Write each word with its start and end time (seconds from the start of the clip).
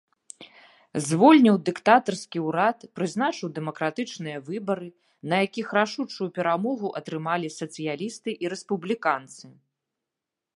Звольніў 1.09 1.55
дыктатарскі 1.67 2.39
ўрад, 2.47 2.79
прызначыў 2.99 3.47
дэмакратычныя 3.57 4.37
выбары, 4.49 4.87
на 5.35 5.43
якіх 5.45 5.67
рашучую 5.79 6.29
перамогу 6.39 6.87
атрымалі 7.01 7.47
сацыялісты 7.59 8.29
і 8.47 8.53
рэспубліканцы. 8.57 9.45